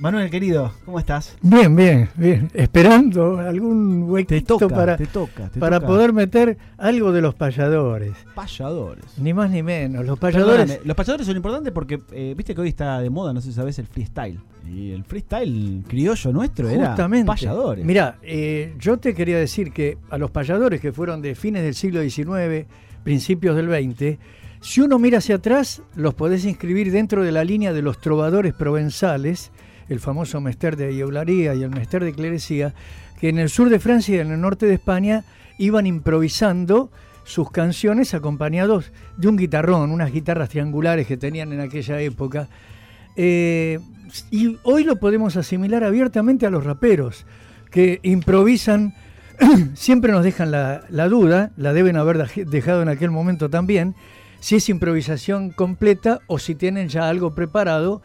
Manuel, 0.00 0.30
querido, 0.30 0.72
¿cómo 0.84 1.00
estás? 1.00 1.36
Bien, 1.42 1.74
bien, 1.74 2.08
bien. 2.14 2.48
Esperando 2.54 3.38
algún 3.38 4.04
huequito 4.04 4.36
Te 4.36 4.42
toca, 4.42 4.68
para, 4.68 4.96
te 4.96 5.06
toca, 5.06 5.48
te 5.48 5.58
para 5.58 5.80
toca. 5.80 5.88
poder 5.88 6.12
meter 6.12 6.56
algo 6.76 7.10
de 7.10 7.20
los 7.20 7.34
payadores. 7.34 8.12
Payadores. 8.32 9.18
Ni 9.18 9.34
más 9.34 9.50
ni 9.50 9.64
menos. 9.64 10.06
Los 10.06 10.16
payadores. 10.16 10.66
Perdóname, 10.66 10.86
los 10.86 10.96
payadores 10.96 11.26
son 11.26 11.34
importantes 11.36 11.72
porque 11.72 12.00
eh, 12.12 12.32
viste 12.36 12.54
que 12.54 12.60
hoy 12.60 12.68
está 12.68 13.00
de 13.00 13.10
moda, 13.10 13.32
no 13.32 13.40
sé 13.40 13.48
si 13.48 13.54
sabes, 13.54 13.76
el 13.80 13.88
freestyle. 13.88 14.38
Y 14.70 14.92
el 14.92 15.02
freestyle 15.02 15.82
criollo 15.88 16.32
nuestro 16.32 16.68
era 16.68 16.90
Justamente. 16.90 17.26
payadores. 17.26 17.84
Mirá, 17.84 18.18
eh, 18.22 18.76
yo 18.78 18.98
te 18.98 19.14
quería 19.14 19.38
decir 19.38 19.72
que 19.72 19.98
a 20.10 20.16
los 20.16 20.30
payadores 20.30 20.80
que 20.80 20.92
fueron 20.92 21.22
de 21.22 21.34
fines 21.34 21.64
del 21.64 21.74
siglo 21.74 22.00
XIX, 22.08 22.68
principios 23.02 23.56
del 23.56 23.66
XX, 23.66 24.16
si 24.60 24.80
uno 24.80 25.00
mira 25.00 25.18
hacia 25.18 25.34
atrás, 25.34 25.82
los 25.96 26.14
podés 26.14 26.44
inscribir 26.44 26.92
dentro 26.92 27.24
de 27.24 27.32
la 27.32 27.42
línea 27.42 27.72
de 27.72 27.82
los 27.82 28.00
trovadores 28.00 28.54
provenzales, 28.54 29.50
el 29.88 30.00
famoso 30.00 30.40
Mester 30.40 30.76
de 30.76 30.98
Eularía 30.98 31.54
y 31.54 31.62
el 31.62 31.70
Mester 31.70 32.04
de 32.04 32.12
Clerecía, 32.12 32.74
que 33.20 33.28
en 33.28 33.38
el 33.38 33.48
sur 33.48 33.68
de 33.68 33.78
Francia 33.78 34.16
y 34.16 34.18
en 34.20 34.30
el 34.32 34.40
norte 34.40 34.66
de 34.66 34.74
España 34.74 35.24
iban 35.58 35.86
improvisando 35.86 36.90
sus 37.24 37.50
canciones 37.50 38.14
acompañados 38.14 38.90
de 39.16 39.28
un 39.28 39.36
guitarrón, 39.36 39.90
unas 39.90 40.12
guitarras 40.12 40.48
triangulares 40.48 41.06
que 41.06 41.16
tenían 41.16 41.52
en 41.52 41.60
aquella 41.60 42.00
época. 42.00 42.48
Eh, 43.16 43.80
y 44.30 44.56
hoy 44.62 44.84
lo 44.84 44.96
podemos 44.96 45.36
asimilar 45.36 45.84
abiertamente 45.84 46.46
a 46.46 46.50
los 46.50 46.64
raperos, 46.64 47.26
que 47.70 48.00
improvisan, 48.02 48.94
siempre 49.74 50.12
nos 50.12 50.24
dejan 50.24 50.50
la, 50.50 50.84
la 50.88 51.08
duda, 51.08 51.50
la 51.56 51.72
deben 51.72 51.96
haber 51.96 52.16
dej- 52.18 52.46
dejado 52.46 52.80
en 52.82 52.88
aquel 52.88 53.10
momento 53.10 53.50
también, 53.50 53.94
si 54.40 54.56
es 54.56 54.68
improvisación 54.68 55.50
completa 55.50 56.20
o 56.28 56.38
si 56.38 56.54
tienen 56.54 56.88
ya 56.88 57.08
algo 57.08 57.34
preparado. 57.34 58.00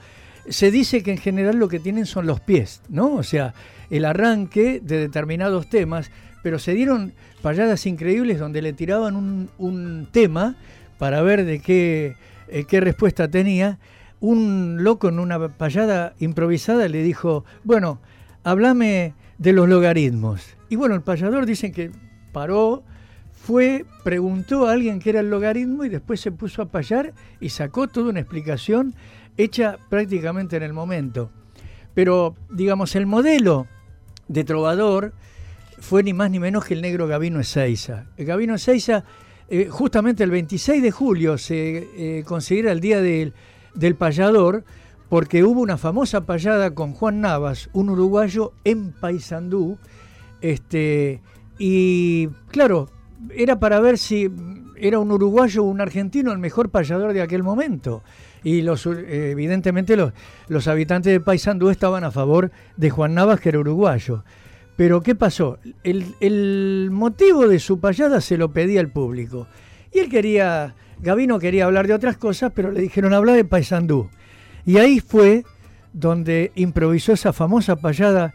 Se 0.50 0.72
dice 0.72 1.04
que 1.04 1.12
en 1.12 1.18
general 1.18 1.58
lo 1.58 1.70
que 1.70 1.80
tienen 1.80 2.06
son 2.06 2.26
los 2.26 2.40
pies, 2.40 2.82
¿no? 2.90 3.14
O 3.16 3.24
sea, 3.24 3.54
el 3.90 4.06
arranque 4.06 4.82
de 4.84 4.98
determinados 5.00 5.70
temas, 5.70 6.12
pero 6.42 6.60
se 6.60 6.74
dieron 6.74 7.14
payadas 7.42 7.86
increíbles 7.86 8.40
donde 8.40 8.62
le 8.62 8.74
tiraban 8.74 9.16
un, 9.16 10.08
tema 10.12 10.56
para 10.98 11.22
ver 11.22 11.46
de 11.46 11.60
qué, 11.60 12.16
eh, 12.48 12.66
qué 12.68 12.82
respuesta 12.82 13.28
tenía. 13.28 13.80
Un 14.20 14.84
loco 14.84 15.10
en 15.10 15.20
una 15.20 15.50
payada 15.50 16.14
improvisada 16.20 16.88
le 16.88 17.04
dijo, 17.04 17.46
bueno, 17.64 18.00
háblame 18.44 19.14
de 19.38 19.54
los 19.54 19.68
logaritmos. 19.68 20.42
Y 20.70 20.76
bueno, 20.76 20.96
el 20.96 21.02
payador 21.02 21.46
dicen 21.46 21.72
que 21.72 21.92
paró, 22.32 22.84
fue, 23.34 23.86
preguntó 24.04 24.68
a 24.68 24.72
alguien 24.72 25.00
qué 25.00 25.10
era 25.10 25.20
el 25.20 25.30
logaritmo 25.30 25.84
y 25.84 25.90
después 25.90 26.22
se 26.22 26.32
puso 26.32 26.62
a 26.62 26.68
payar 26.68 27.14
y 27.42 27.50
sacó 27.50 27.88
toda 27.88 28.10
una 28.10 28.22
explicación 28.22 28.96
hecha 29.38 29.78
prácticamente 29.90 30.58
en 30.58 30.64
el 30.64 30.74
momento. 30.74 31.32
Pero, 31.94 32.36
digamos, 32.50 32.96
el 32.96 33.06
modelo 33.06 33.68
de 34.28 34.44
trovador 34.44 35.14
fue 35.80 36.04
ni 36.04 36.14
más 36.14 36.32
ni 36.32 36.40
menos 36.40 36.66
que 36.66 36.74
el 36.74 36.82
negro 36.82 37.08
Gavino 37.08 37.40
Ezeiza. 37.40 38.06
El 38.18 38.26
Gavino 38.26 38.56
Ezeiza, 38.56 39.04
eh, 39.50 39.68
justamente 39.70 40.24
el 40.24 40.32
26 40.32 40.82
de 40.82 40.92
julio 40.92 41.38
se 41.38 41.88
eh, 41.98 42.24
considera 42.24 42.72
el 42.72 42.80
día 42.80 43.02
del, 43.02 43.34
del 43.76 43.96
payador 43.96 44.64
porque 45.10 45.44
hubo 45.44 45.62
una 45.62 45.78
famosa 45.78 46.26
payada 46.26 46.74
con 46.74 46.94
Juan 46.94 47.22
Navas, 47.22 47.70
un 47.74 47.90
uruguayo 47.90 48.54
en 48.64 48.94
Paysandú, 48.94 49.78
este, 50.42 51.22
y 51.60 52.28
claro, 52.48 52.90
era 53.36 53.60
para 53.60 53.80
ver 53.80 53.98
si 53.98 54.32
era 54.76 55.00
un 55.00 55.12
uruguayo 55.12 55.64
o 55.64 55.68
un 55.68 55.82
argentino 55.82 56.32
el 56.32 56.40
mejor 56.40 56.70
payador 56.70 57.14
de 57.14 57.22
aquel 57.22 57.44
momento. 57.44 58.04
Y 58.44 58.62
los, 58.62 58.86
eh, 58.86 59.32
evidentemente 59.32 59.96
los, 59.96 60.14
los 60.48 60.68
habitantes 60.68 61.12
de 61.14 61.20
Paysandú 61.20 61.70
estaban 61.70 62.04
a 62.04 62.12
favor 62.12 62.52
de 62.78 62.90
Juan 62.90 63.14
Navas, 63.14 63.40
que 63.40 63.50
era 63.50 63.60
uruguayo. 63.60 64.24
Pero 64.76 65.02
¿qué 65.02 65.16
pasó? 65.16 65.60
El, 65.84 66.16
el 66.20 66.90
motivo 66.92 67.48
de 67.48 67.60
su 67.60 67.80
payada 67.80 68.22
se 68.22 68.38
lo 68.38 68.52
pedía 68.52 68.82
el 68.82 68.90
público. 68.90 69.48
Y 69.94 70.00
él 70.00 70.10
quería, 70.10 70.76
Gavino 71.00 71.40
quería 71.40 71.66
hablar 71.66 71.88
de 71.88 71.94
otras 71.94 72.18
cosas, 72.18 72.52
pero 72.56 72.72
le 72.72 72.82
dijeron 72.82 73.14
habla 73.14 73.34
de 73.34 73.46
Paysandú. 73.46 74.10
Y 74.66 74.78
ahí 74.78 75.00
fue 75.00 75.44
donde 75.94 76.52
improvisó 76.56 77.14
esa 77.14 77.34
famosa 77.34 77.76
payada 77.76 78.34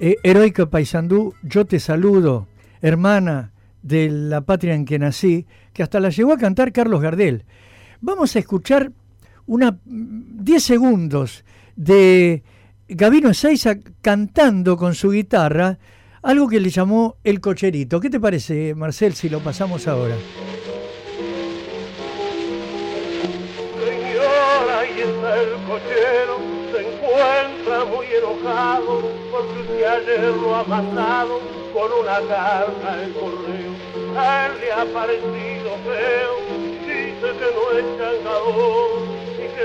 eh, 0.00 0.16
Heroico 0.22 0.68
Paysandú, 0.70 1.34
yo 1.42 1.66
te 1.66 1.78
saludo, 1.78 2.48
hermana 2.80 3.52
de 3.82 4.08
la 4.08 4.40
patria 4.40 4.74
en 4.74 4.86
que 4.86 4.98
nací, 4.98 5.46
que 5.72 5.82
hasta 5.82 6.00
la 6.00 6.08
llegó 6.08 6.32
a 6.32 6.38
cantar 6.38 6.72
Carlos 6.72 7.00
Gardel. 7.00 7.44
Vamos 8.00 8.34
a 8.34 8.38
escuchar 8.38 8.92
una 9.46 9.78
10 9.84 10.62
segundos 10.62 11.44
de 11.76 12.42
Gavino 12.88 13.30
Ezeiza 13.30 13.76
cantando 14.00 14.76
con 14.76 14.94
su 14.94 15.10
guitarra 15.10 15.78
algo 16.22 16.48
que 16.48 16.58
le 16.58 16.70
llamó 16.70 17.16
el 17.22 17.40
cocherito. 17.40 18.00
¿Qué 18.00 18.08
te 18.08 18.18
parece, 18.18 18.74
Marcel, 18.74 19.14
si 19.14 19.28
lo 19.28 19.40
pasamos 19.40 19.86
ahora? 19.86 20.14
Señora, 23.84 24.84
está 24.84 25.42
el 25.42 25.50
cochero, 25.68 26.38
se 26.72 26.80
encuentra 26.80 27.84
muy 27.84 28.06
enojado 28.06 29.02
porque 29.30 29.60
usted 29.60 29.84
ayer 29.84 30.34
lo 30.36 30.54
ha 30.56 30.64
mandado 30.64 31.40
con 31.74 31.92
una 31.92 32.20
carta 32.26 33.02
en 33.02 33.12
correo. 33.12 33.72
A 34.16 34.46
él 34.46 34.52
le 34.60 34.72
ha 34.72 34.84
parecido 34.94 35.76
feo, 35.84 36.34
dice 36.86 37.28
que 37.38 37.48
no 37.52 37.78
es 37.78 37.84
changador. 37.98 38.93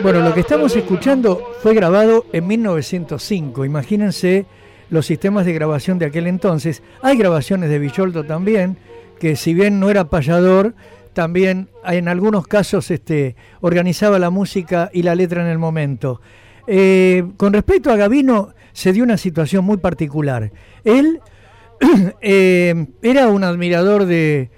Bueno, 0.01 0.21
lo 0.21 0.33
que 0.33 0.39
estamos 0.39 0.73
escuchando 0.77 1.41
fue 1.61 1.73
grabado 1.73 2.25
en 2.31 2.47
1905. 2.47 3.65
Imagínense 3.65 4.45
los 4.89 5.05
sistemas 5.05 5.45
de 5.45 5.53
grabación 5.53 5.99
de 5.99 6.05
aquel 6.05 6.27
entonces. 6.27 6.81
Hay 7.01 7.17
grabaciones 7.17 7.69
de 7.69 7.79
Villoldo 7.79 8.23
también, 8.23 8.77
que 9.19 9.35
si 9.35 9.53
bien 9.53 9.79
no 9.79 9.89
era 9.89 10.09
payador, 10.09 10.73
también 11.11 11.67
en 11.85 12.07
algunos 12.07 12.47
casos 12.47 12.91
este, 12.91 13.35
organizaba 13.59 14.19
la 14.19 14.29
música 14.29 14.89
y 14.93 15.03
la 15.03 15.15
letra 15.15 15.41
en 15.41 15.49
el 15.49 15.57
momento. 15.57 16.21
Eh, 16.65 17.25
con 17.35 17.51
respecto 17.51 17.91
a 17.91 17.97
Gavino, 17.97 18.53
se 18.71 18.93
dio 18.93 19.03
una 19.03 19.17
situación 19.17 19.65
muy 19.65 19.77
particular. 19.77 20.49
Él 20.85 21.19
eh, 22.21 22.88
era 23.01 23.27
un 23.27 23.43
admirador 23.43 24.05
de, 24.05 24.49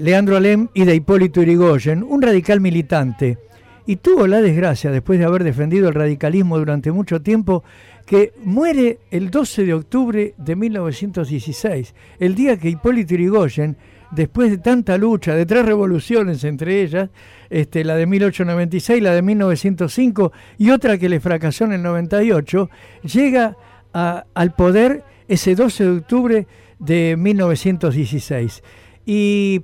Leandro 0.00 0.36
Alem 0.36 0.68
y 0.72 0.84
de 0.84 0.94
Hipólito 0.94 1.42
Yrigoyen, 1.42 2.04
un 2.04 2.22
radical 2.22 2.60
militante, 2.60 3.38
y 3.86 3.96
tuvo 3.96 4.26
la 4.26 4.40
desgracia, 4.40 4.90
después 4.90 5.18
de 5.18 5.24
haber 5.24 5.44
defendido 5.44 5.88
el 5.88 5.94
radicalismo 5.94 6.58
durante 6.58 6.92
mucho 6.92 7.20
tiempo, 7.22 7.64
que 8.06 8.32
muere 8.44 8.98
el 9.10 9.30
12 9.30 9.64
de 9.64 9.74
octubre 9.74 10.34
de 10.36 10.56
1916, 10.56 11.94
el 12.18 12.34
día 12.34 12.56
que 12.56 12.68
Hipólito 12.68 13.14
Yrigoyen, 13.14 13.76
después 14.10 14.50
de 14.50 14.58
tanta 14.58 14.98
lucha, 14.98 15.34
de 15.34 15.46
tres 15.46 15.64
revoluciones 15.64 16.42
entre 16.44 16.82
ellas, 16.82 17.10
este, 17.48 17.84
la 17.84 17.96
de 17.96 18.06
1896, 18.06 19.02
la 19.02 19.14
de 19.14 19.22
1905 19.22 20.32
y 20.58 20.70
otra 20.70 20.98
que 20.98 21.08
le 21.08 21.20
fracasó 21.20 21.64
en 21.64 21.72
el 21.72 21.82
98, 21.82 22.68
llega 23.02 23.56
al 23.92 24.54
poder 24.54 25.04
ese 25.28 25.54
12 25.54 25.84
de 25.84 25.90
octubre 25.90 26.46
de 26.78 27.16
1916. 27.16 28.62
Y 29.06 29.62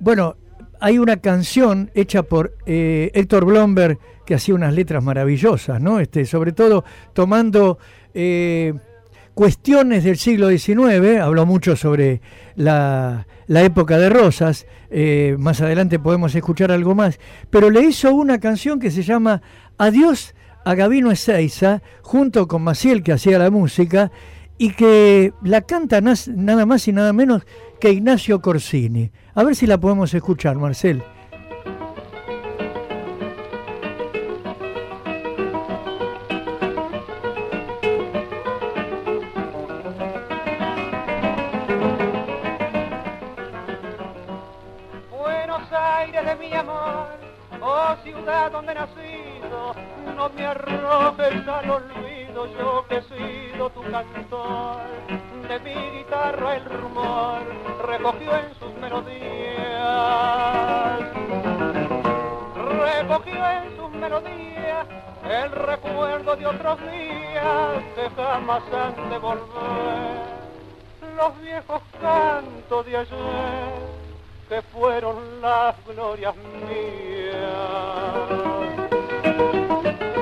bueno, 0.00 0.36
hay 0.82 0.98
una 0.98 1.18
canción 1.18 1.92
hecha 1.94 2.24
por 2.24 2.56
eh, 2.66 3.12
Héctor 3.14 3.44
Blomberg 3.44 3.98
que 4.26 4.34
hacía 4.34 4.56
unas 4.56 4.74
letras 4.74 5.02
maravillosas, 5.02 5.80
¿no? 5.80 6.00
Este, 6.00 6.26
sobre 6.26 6.50
todo 6.50 6.84
tomando 7.12 7.78
eh, 8.14 8.74
cuestiones 9.32 10.02
del 10.02 10.18
siglo 10.18 10.48
XIX, 10.50 11.20
habló 11.22 11.46
mucho 11.46 11.76
sobre 11.76 12.20
la, 12.56 13.28
la 13.46 13.62
época 13.62 13.96
de 13.96 14.10
Rosas, 14.10 14.66
eh, 14.90 15.36
más 15.38 15.60
adelante 15.60 16.00
podemos 16.00 16.34
escuchar 16.34 16.72
algo 16.72 16.96
más, 16.96 17.20
pero 17.48 17.70
le 17.70 17.82
hizo 17.82 18.12
una 18.12 18.40
canción 18.40 18.80
que 18.80 18.90
se 18.90 19.04
llama 19.04 19.40
Adiós 19.78 20.34
a 20.64 20.74
Gavino 20.74 21.12
Ezeiza, 21.12 21.80
junto 22.02 22.48
con 22.48 22.62
Maciel 22.62 23.04
que 23.04 23.12
hacía 23.12 23.38
la 23.38 23.52
música, 23.52 24.10
y 24.62 24.70
que 24.74 25.32
la 25.42 25.62
canta 25.62 26.00
nada 26.00 26.66
más 26.66 26.86
y 26.86 26.92
nada 26.92 27.12
menos 27.12 27.42
que 27.80 27.90
Ignacio 27.90 28.40
Corsini. 28.40 29.10
A 29.34 29.42
ver 29.42 29.56
si 29.56 29.66
la 29.66 29.76
podemos 29.76 30.14
escuchar, 30.14 30.54
Marcel. 30.54 31.02
Buenos 45.10 45.72
Aires 45.72 46.24
de 46.24 46.36
mi 46.36 46.54
amor, 46.54 47.08
oh 47.60 47.96
ciudad 48.04 48.52
donde 48.52 48.70
he 48.70 48.74
nacido, 48.76 49.74
no 50.14 50.28
me 50.28 50.46
arrojes 50.46 51.48
al 51.48 51.68
olvido, 51.68 52.21
yo 52.34 52.84
que 52.88 52.96
he 52.96 53.02
sido 53.02 53.70
tu 53.70 53.82
cantor. 53.82 54.80
De 55.48 55.58
mi 55.60 55.98
guitarra 55.98 56.56
el 56.56 56.64
rumor 56.64 57.42
recogió 57.84 58.36
en 58.36 58.54
sus 58.58 58.74
melodías. 58.80 59.20
Recogió 62.54 63.50
en 63.50 63.76
sus 63.76 63.90
melodías 63.90 64.86
el 65.28 65.50
recuerdo 65.50 66.36
de 66.36 66.46
otros 66.46 66.80
días 66.80 67.84
que 67.94 68.10
jamás 68.16 68.62
han 68.72 69.10
de 69.10 69.18
volver. 69.18 70.32
Los 71.16 71.40
viejos 71.40 71.82
cantos 72.00 72.86
de 72.86 72.96
ayer 72.96 73.72
que 74.48 74.62
fueron 74.62 75.40
las 75.40 75.74
glorias 75.86 76.34
mías. 76.36 77.91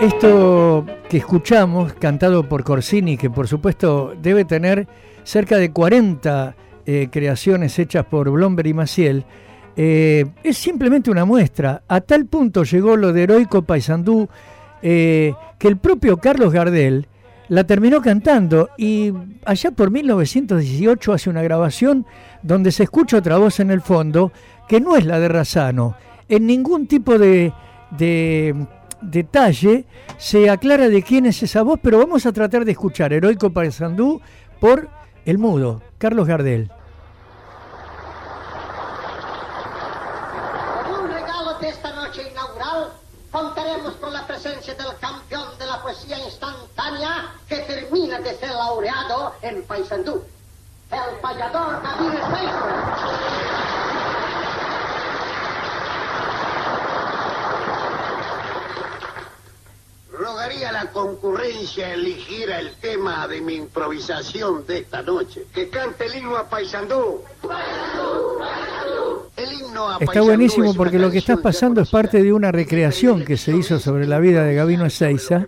Esto 0.01 0.87
que 1.11 1.19
escuchamos, 1.19 1.93
cantado 1.93 2.49
por 2.49 2.65
Corsini, 2.65 3.19
que 3.19 3.29
por 3.29 3.47
supuesto 3.47 4.15
debe 4.19 4.47
tener 4.47 4.89
cerca 5.25 5.59
de 5.59 5.73
40 5.73 6.57
eh, 6.87 7.09
creaciones 7.13 7.79
hechas 7.79 8.07
por 8.07 8.31
Blomberg 8.31 8.69
y 8.69 8.73
Maciel, 8.73 9.27
eh, 9.77 10.25
es 10.43 10.57
simplemente 10.57 11.11
una 11.11 11.27
muestra. 11.27 11.83
A 11.87 12.01
tal 12.01 12.25
punto 12.25 12.65
llegó 12.65 12.97
lo 12.97 13.13
de 13.13 13.25
Heroico 13.25 13.61
Paisandú 13.61 14.27
eh, 14.81 15.35
que 15.59 15.69
el 15.69 15.77
propio 15.77 16.17
Carlos 16.17 16.51
Gardel 16.51 17.07
la 17.49 17.65
terminó 17.65 18.01
cantando 18.01 18.71
y 18.79 19.13
allá 19.45 19.71
por 19.73 19.91
1918 19.91 21.13
hace 21.13 21.29
una 21.29 21.43
grabación 21.43 22.07
donde 22.43 22.73
se 22.73 22.85
escucha 22.85 23.19
otra 23.19 23.37
voz 23.37 23.61
en 23.61 23.71
el 23.71 23.83
fondo 23.83 24.33
que 24.67 24.81
no 24.81 24.97
es 24.97 25.05
la 25.05 25.21
de 25.21 25.29
Razano. 25.29 25.95
En 26.27 26.47
ningún 26.47 26.87
tipo 26.87 27.19
de, 27.19 27.53
de 27.99 28.55
detalle 29.01 29.85
se 30.19 30.51
aclara 30.51 30.89
de 30.89 31.03
quién 31.03 31.27
es 31.27 31.43
esa 31.43 31.63
voz, 31.63 31.81
pero 31.83 31.99
vamos 31.99 32.27
a 32.27 32.33
tratar 32.33 32.65
de 32.65 32.73
escuchar 32.73 33.13
Heroico 33.13 33.51
Paisandú 33.51 34.21
por 34.61 34.89
el 35.25 35.39
mudo, 35.39 35.83
Carlos 35.99 36.27
Gardel. 36.27 36.71
Como 40.85 41.03
un 41.03 41.11
regalo 41.11 41.59
de 41.59 41.69
esta 41.69 41.95
noche 41.95 42.31
inaugural, 42.31 42.89
contaremos 43.31 43.95
con 43.95 44.13
la 44.13 44.27
presencia 44.27 44.75
del 44.75 44.97
campeón 45.01 45.59
de 45.59 45.67
la 45.67 45.83
poesía 45.83 46.19
instantánea 46.25 47.33
que 47.49 47.59
termina 47.59 48.19
de 48.21 48.35
ser 48.37 48.51
laureado 48.51 49.35
en 49.43 49.63
Paysandú, 49.63 50.23
el 50.91 51.21
payador 51.21 51.83
David 51.83 52.13
Seixas. 52.13 52.90
Rogaría 60.61 60.69
a 60.69 60.85
la 60.85 60.91
concurrencia 60.91 61.95
eligiera 61.95 62.59
el 62.59 62.73
tema 62.81 63.27
de 63.29 63.41
mi 63.41 63.55
improvisación 63.55 64.67
de 64.67 64.79
esta 64.79 65.03
noche. 65.03 65.47
Que 65.55 65.69
cante 65.69 66.07
el 66.07 66.17
himno 66.17 66.37
a 66.37 66.49
Paysandú. 66.49 67.23
El 69.37 69.53
himno 69.53 69.89
a 69.89 69.99
Está 69.99 70.21
buenísimo 70.21 70.75
porque 70.75 70.99
lo 70.99 71.11
que 71.11 71.19
está 71.19 71.37
pasando 71.37 71.81
es 71.81 71.89
parte 71.89 72.23
de 72.23 72.33
una 72.33 72.53
recreación 72.53 73.25
que 73.25 73.37
se 73.37 73.57
hizo 73.57 73.79
sobre 73.79 74.07
la 74.07 74.19
vida 74.19 74.45
de 74.45 74.55
Gabino 74.55 74.87
Ezeiza, 74.87 75.47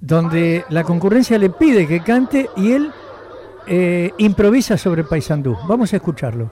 donde 0.00 0.64
la 0.68 0.84
concurrencia 0.84 1.38
le 1.38 1.50
pide 1.50 1.86
que 1.86 2.02
cante 2.02 2.48
y 2.56 2.72
él 2.72 2.92
eh, 3.66 4.12
improvisa 4.18 4.78
sobre 4.78 5.04
Paysandú. 5.04 5.56
Vamos 5.66 5.92
a 5.92 5.96
escucharlo. 5.96 6.50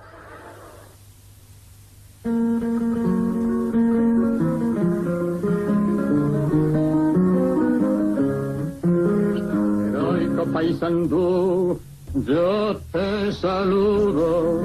Yo 10.80 12.76
te 12.92 13.32
saludo, 13.32 14.62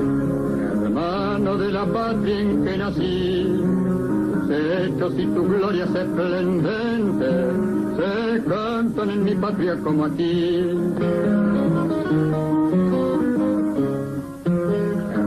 hermano 0.83 1.57
de 1.57 1.71
la 1.71 1.85
patria 1.87 2.39
en 2.39 2.63
que 2.63 2.77
nací. 2.77 3.63
Hechos 4.47 5.13
y 5.17 5.25
tu 5.25 5.43
gloria 5.43 5.85
esplendente 5.85 7.25
se 7.97 8.43
cantan 8.43 9.09
en 9.09 9.23
mi 9.23 9.35
patria 9.35 9.75
como 9.83 10.05
aquí. 10.05 10.69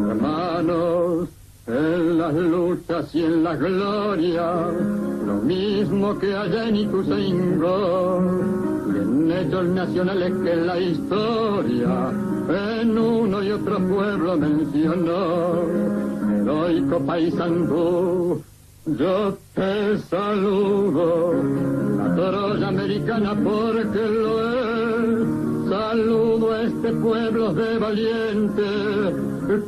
Hermanos, 0.08 1.28
en 1.66 2.18
las 2.18 2.34
luchas 2.34 3.12
y 3.12 3.24
en 3.24 3.42
la 3.42 3.56
gloria, 3.56 4.70
lo 5.36 5.42
mismo 5.42 6.18
que 6.18 6.34
allá 6.34 6.68
en 6.68 6.76
Ituzaingó, 6.76 8.20
y 8.88 8.98
en 8.98 9.32
hechos 9.32 9.66
nacionales 9.66 10.32
que 10.42 10.56
la 10.56 10.80
historia 10.80 12.10
en 12.80 12.98
uno 12.98 13.42
y 13.42 13.50
otro 13.50 13.76
pueblo 13.76 14.36
mencionó. 14.36 15.62
Heroico 16.40 17.00
paisandú, 17.00 18.42
yo 18.86 19.36
te 19.54 19.98
saludo, 19.98 21.34
la 21.98 22.14
Troya 22.14 22.68
americana 22.68 23.34
porque 23.34 24.08
lo 24.08 24.40
es. 24.52 25.26
Saludo 25.68 26.52
a 26.52 26.62
este 26.62 26.92
pueblo 26.92 27.52
de 27.52 27.78
valiente, 27.78 28.62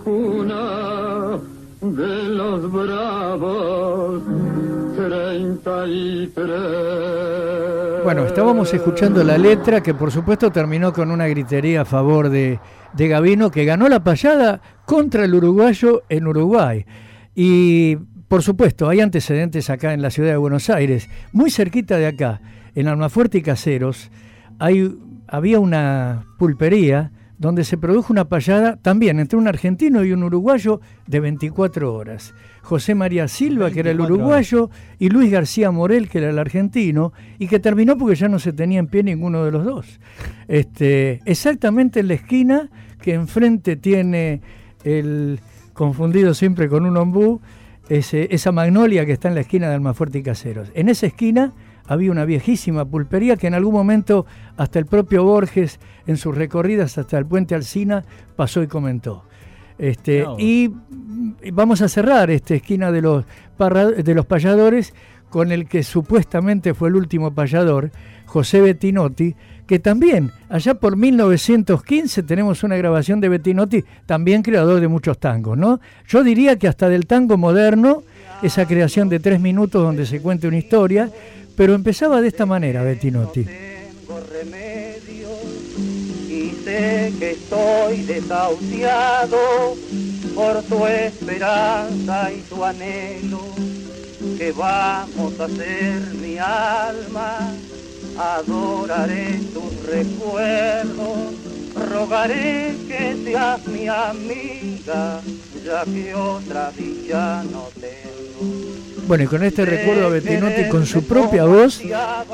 cuna 0.05 1.39
de 1.81 2.29
los 2.31 2.73
bravos, 2.73 4.23
33. 4.25 4.38
Bueno, 8.05 8.25
estábamos 8.25 8.73
escuchando 8.73 9.23
la 9.25 9.37
letra 9.37 9.83
que 9.83 9.95
por 9.95 10.11
supuesto 10.11 10.51
terminó 10.51 10.93
con 10.93 11.11
una 11.11 11.27
gritería 11.27 11.83
a 11.83 11.85
favor 11.85 12.29
de, 12.29 12.59
de 12.93 13.09
Gavino 13.09 13.51
que 13.51 13.65
ganó 13.65 13.89
la 13.89 14.03
payada 14.03 14.61
contra 14.85 15.25
el 15.25 15.35
uruguayo 15.35 16.03
en 16.09 16.27
Uruguay. 16.27 16.85
Y 17.35 17.97
por 18.29 18.43
supuesto, 18.43 18.89
hay 18.89 19.01
antecedentes 19.01 19.71
acá 19.71 19.95
en 19.95 20.03
la 20.03 20.11
ciudad 20.11 20.31
de 20.31 20.37
Buenos 20.37 20.69
Aires, 20.69 21.09
muy 21.33 21.51
cerquita 21.51 21.97
de 21.97 22.07
acá, 22.07 22.41
en 22.75 22.87
Almafuerte 22.87 23.39
y 23.39 23.43
Caseros, 23.43 24.11
hay, 24.59 24.95
había 25.27 25.59
una 25.61 26.25
pulpería 26.39 27.11
donde 27.39 27.63
se 27.65 27.79
produjo 27.79 28.13
una 28.13 28.29
payada 28.29 28.77
también 28.77 29.21
entre 29.21 29.39
un 29.39 29.47
argentino 29.49 30.05
y 30.05 30.13
un 30.13 30.25
uruguayo 30.25 30.81
de 31.07 31.21
24 31.21 31.95
horas. 31.95 32.35
José 32.63 32.95
María 32.95 33.29
Silva, 33.29 33.71
que 33.71 33.81
era 33.81 33.91
el 33.93 33.99
24 33.99 34.15
uruguayo, 34.25 34.71
y 34.99 35.09
Luis 35.09 35.31
García 35.31 35.71
Morel, 35.71 36.09
que 36.09 36.19
era 36.19 36.31
el 36.31 36.39
argentino, 36.39 37.13
y 37.39 37.47
que 37.47 37.61
terminó 37.61 37.97
porque 37.97 38.17
ya 38.17 38.29
no 38.29 38.39
se 38.41 38.53
tenía 38.53 38.81
en 38.81 38.89
pie 38.89 39.03
ninguno 39.05 39.45
de 39.45 39.53
los 39.53 39.65
dos. 39.65 40.01
Este, 40.49 41.21
exactamente 41.25 42.01
en 42.01 42.09
la 42.09 42.15
esquina 42.15 42.69
que 43.01 43.15
enfrente 43.15 43.77
tiene 43.77 44.41
el 44.85 45.41
confundido 45.73 46.35
siempre 46.35 46.69
con 46.69 46.87
un 46.87 46.97
ombú, 46.97 47.41
ese- 47.89 48.29
esa 48.35 48.51
magnolia 48.53 49.07
que 49.07 49.13
está 49.13 49.29
en 49.29 49.35
la 49.37 49.41
esquina 49.43 49.69
de 49.69 49.75
Almafuerte 49.77 50.19
y 50.19 50.23
Caseros. 50.23 50.71
En 50.75 50.89
esa 50.89 51.07
esquina 51.07 51.53
había 51.89 52.13
una 52.13 52.25
viejísima 52.25 52.85
pulpería 52.85 53.37
que 53.37 53.49
en 53.49 53.55
algún 53.55 53.75
momento 53.75 54.27
hasta 54.57 54.79
el 54.79 54.87
propio 54.87 55.25
Borges, 55.25 55.81
en 56.07 56.17
sus 56.17 56.37
recorridas 56.37 56.97
hasta 56.99 57.19
el 57.19 57.27
puente 57.27 57.55
Alsina, 57.57 58.05
pasó 58.37 58.63
y 58.63 58.69
comentó. 58.69 59.25
Este, 59.79 60.25
y 60.39 60.71
y 61.43 61.51
vamos 61.51 61.83
a 61.83 61.89
cerrar 61.89 62.31
esta 62.31 62.55
esquina 62.55 62.91
de 62.93 63.03
los, 63.03 63.25
parra- 63.57 63.87
de 63.91 64.15
los 64.15 64.27
payadores 64.27 64.93
con 65.31 65.51
el 65.53 65.67
que 65.69 65.83
supuestamente 65.83 66.75
fue 66.75 66.89
el 66.89 66.97
último 66.97 67.33
payador, 67.33 67.91
José 68.27 68.61
Bettinotti, 68.61 69.35
que 69.67 69.79
también, 69.79 70.31
allá 70.49 70.75
por 70.75 70.97
1915, 70.97 72.23
tenemos 72.23 72.63
una 72.63 72.77
grabación 72.77 73.21
de 73.21 73.29
Bettinotti, 73.29 73.85
también 74.07 74.43
creador 74.43 74.81
de 74.81 74.89
muchos 74.89 75.19
tangos, 75.19 75.57
¿no? 75.59 75.81
Yo 76.07 76.25
diría 76.25 76.57
que 76.57 76.67
hasta 76.69 76.89
del 76.89 77.07
tango 77.07 77.37
moderno, 77.37 78.03
esa 78.43 78.67
creación 78.67 79.09
de 79.09 79.21
tres 79.21 79.41
minutos 79.41 79.83
donde 79.83 80.07
se 80.07 80.21
cuenta 80.21 80.49
una 80.49 80.57
historia, 80.59 81.11
pero 81.59 81.75
empezaba 81.75 82.21
de 82.21 82.29
esta 82.29 82.47
manera 82.47 82.85
Bettinotti. 82.85 83.43
tengo 83.43 84.21
remedio 84.33 85.29
y 86.29 86.53
sé 86.65 87.13
que 87.19 87.33
estoy 87.33 88.03
desahuciado 88.03 89.75
por 90.37 90.63
tu 90.63 90.87
esperanza 90.87 92.31
y 92.31 92.43
tu 92.43 92.65
anhelo. 92.65 93.41
que 94.39 94.53
vamos 94.53 95.41
a 95.41 95.47
hacer 95.47 96.01
mi 96.23 96.39
alma? 96.39 97.53
Adoraré 98.17 99.41
tus 99.53 99.85
recuerdos, 99.85 101.35
rogaré 101.91 102.73
que 102.87 103.17
seas 103.25 103.67
mi 103.67 103.89
amiga, 103.89 105.21
ya 105.65 105.85
que 105.85 106.15
otra 106.15 106.71
dicha 106.71 107.43
no 107.51 107.69
tengo. 107.81 108.08
Bueno, 109.09 109.25
y 109.25 109.27
con 109.27 109.43
este 109.43 109.65
recuerdo 109.65 110.07
a 110.07 110.11
Bettinotti 110.11 110.69
con 110.69 110.85
su 110.85 111.03
propia 111.05 111.47
voz, 111.47 111.81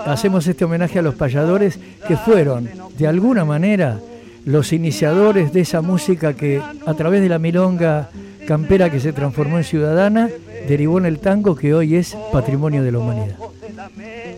hacemos 0.04 0.44
este 0.48 0.64
homenaje 0.64 0.98
a 0.98 1.02
los 1.02 1.14
payadores 1.14 1.78
que 2.08 2.16
fueron, 2.16 2.68
de 2.98 3.06
alguna 3.06 3.44
manera, 3.44 4.00
los 4.44 4.72
iniciadores 4.72 5.52
de 5.52 5.60
esa 5.60 5.82
música 5.82 6.34
que 6.34 6.60
a 6.84 6.94
través 6.94 7.22
de 7.22 7.28
la 7.28 7.38
milonga 7.38 8.10
campera 8.48 8.90
que 8.90 8.98
se 8.98 9.12
transformó 9.12 9.58
en 9.58 9.62
ciudadana, 9.62 10.28
derivó 10.66 10.98
en 10.98 11.06
el 11.06 11.20
tango 11.20 11.54
que 11.54 11.74
hoy 11.74 11.94
es 11.94 12.16
patrimonio 12.32 12.82
de 12.82 12.90
la 12.90 12.98
humanidad. 12.98 13.36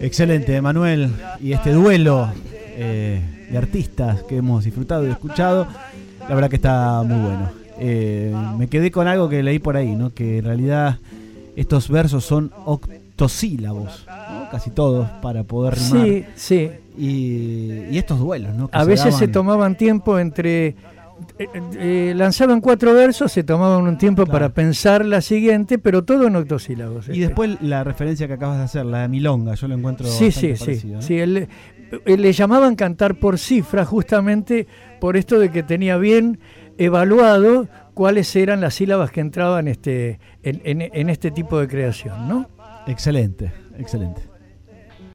Excelente, 0.03 0.61
Manuel. 0.61 1.09
Y 1.41 1.53
este 1.53 1.73
duelo 1.73 2.29
eh, 2.77 3.19
de 3.51 3.57
artistas 3.57 4.23
que 4.25 4.37
hemos 4.37 4.63
disfrutado 4.63 5.07
y 5.07 5.11
escuchado, 5.11 5.67
la 6.29 6.35
verdad 6.35 6.51
que 6.51 6.57
está 6.57 7.03
muy 7.03 7.19
bueno. 7.19 7.51
Eh, 7.81 8.35
me 8.59 8.69
quedé 8.69 8.91
con 8.91 9.09
algo 9.09 9.31
que 9.31 9.43
leí 9.43 9.59
por 9.59 9.79
ahí, 9.79 9.97
¿no? 9.97 10.13
Que 10.13 10.39
en 10.39 10.45
realidad 10.45 10.99
estos 11.57 11.89
versos 11.89 12.25
son 12.25 12.51
oct- 12.65 13.01
octosílabos, 13.17 14.07
¿no? 14.07 14.51
casi 14.51 14.71
todos, 14.71 15.09
para 15.23 15.43
poder 15.45 15.75
rimar. 15.75 16.07
Sí, 16.07 16.25
sí. 16.37 16.71
Y, 16.99 17.85
y 17.91 17.99
estos 17.99 18.19
duelos, 18.19 18.55
¿no? 18.55 18.69
Que 18.69 18.77
A 18.79 18.85
veces 18.85 19.15
se 19.17 19.27
tomaban 19.29 19.77
tiempo 19.77 20.19
entre... 20.19 20.67
eh, 21.39 21.49
eh, 21.79 22.13
lanzaban 22.15 22.61
cuatro 22.61 22.93
versos, 22.95 23.33
se 23.33 23.43
tomaban 23.43 23.85
un 23.87 23.97
tiempo 23.99 24.25
Claro. 24.25 24.33
para 24.33 24.49
pensar 24.51 25.05
la 25.05 25.21
siguiente, 25.23 25.79
pero 25.79 26.05
todo 26.05 26.27
en 26.27 26.37
octosílabos. 26.37 27.09
Y 27.09 27.13
este. 27.13 27.21
después 27.27 27.57
la 27.63 27.85
referencia 27.85 28.27
que 28.27 28.35
acabas 28.35 28.59
de 28.59 28.65
hacer, 28.65 28.85
la 28.87 29.01
de 29.03 29.09
Milonga, 29.09 29.55
yo 29.55 29.67
lo 29.69 29.75
encuentro 29.77 30.07
Sí, 30.07 30.31
sí, 30.31 30.57
sí. 30.57 30.83
¿no? 30.87 31.01
sí 31.03 31.19
él- 31.19 31.49
eh, 32.05 32.17
le 32.17 32.33
llamaban 32.33 32.75
cantar 32.77 33.15
por 33.15 33.39
cifras 33.39 33.89
justamente 33.89 34.67
por 35.01 35.17
esto 35.17 35.39
de 35.39 35.51
que 35.51 35.63
tenía 35.63 35.97
bien 35.97 36.39
evaluado 36.79 37.69
cuáles 37.95 38.35
eran 38.37 38.61
las 38.61 38.75
sílabas 38.75 39.11
que 39.11 39.21
entraban 39.21 39.69
este, 39.69 40.19
en, 40.43 40.61
en- 40.65 40.91
en 40.93 41.11
este 41.11 41.31
tipo 41.31 41.59
de 41.59 41.69
creación, 41.69 42.29
¿no? 42.29 42.49
Excelente, 42.87 43.53
excelente. 43.79 44.23